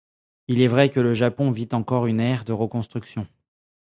Il 0.47 0.61
est 0.63 0.67
vrai 0.67 0.89
que 0.89 0.99
le 0.99 1.13
Japon 1.13 1.51
vit 1.51 1.67
encore 1.73 2.07
une 2.07 2.21
ère 2.21 2.43
de 2.43 2.53
reconstruction. 2.53 3.27